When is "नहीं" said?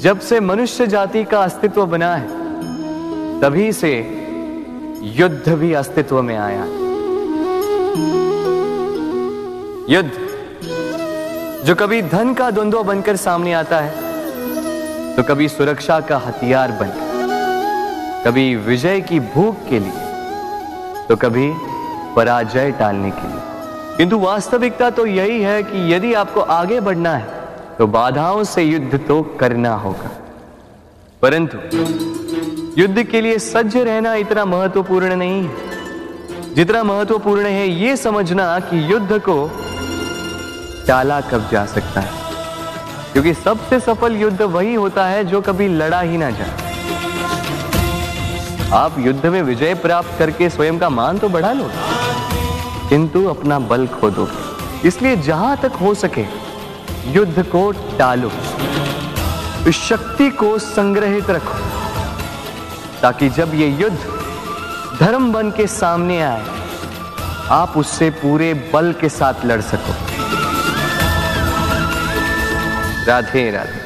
35.16-35.42